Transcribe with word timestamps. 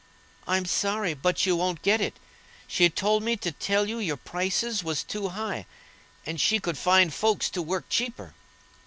"I'm 0.47 0.65
sorry, 0.65 1.13
but 1.13 1.45
you 1.45 1.55
won't 1.55 1.83
get 1.83 2.01
it. 2.01 2.17
She 2.65 2.89
told 2.89 3.21
me 3.21 3.37
to 3.37 3.51
tell 3.51 3.85
you 3.87 3.99
your 3.99 4.17
prices 4.17 4.83
was 4.83 5.03
too 5.03 5.29
high, 5.29 5.67
and 6.25 6.41
she 6.41 6.57
could 6.57 6.79
find 6.79 7.13
folks 7.13 7.51
to 7.51 7.61
work 7.61 7.87
cheaper." 7.87 8.33